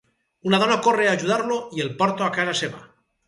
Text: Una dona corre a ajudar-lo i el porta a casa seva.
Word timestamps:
Una 0.51 0.59
dona 0.63 0.77
corre 0.87 1.05
a 1.09 1.11
ajudar-lo 1.17 1.59
i 1.79 1.85
el 1.85 1.93
porta 2.01 2.27
a 2.29 2.33
casa 2.39 2.57
seva. 2.63 2.81